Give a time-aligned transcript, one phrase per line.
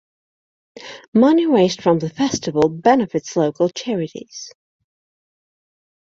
[1.13, 4.51] Money raised from the festival benefits local charities.